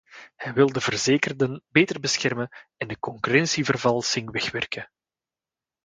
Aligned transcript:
Hij 0.35 0.53
wil 0.53 0.67
de 0.71 0.81
verzekerden 0.81 1.61
beter 1.69 1.99
beschermen 1.99 2.49
en 2.77 2.87
de 2.87 2.99
concurrentievervalsing 2.99 4.31
wegwerken. 4.31 4.89